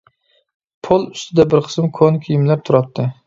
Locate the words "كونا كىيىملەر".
1.99-2.65